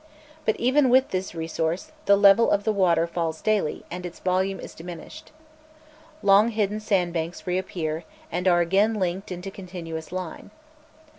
But, 0.45 0.55
even 0.55 0.89
with 0.89 1.09
this 1.11 1.35
resource, 1.35 1.91
the 2.05 2.15
level 2.17 2.49
of 2.49 2.63
the 2.63 2.71
water 2.71 3.05
falls 3.05 3.39
daily, 3.39 3.85
and 3.91 4.03
its 4.03 4.17
volume 4.17 4.59
is 4.59 4.73
diminished. 4.73 5.31
Long 6.23 6.49
hidden 6.49 6.79
sandbanks 6.79 7.45
reappear, 7.45 8.03
and 8.31 8.47
are 8.47 8.61
again 8.61 8.95
linked 8.95 9.31
into 9.31 9.51
continuous 9.51 10.11
line. 10.11 10.49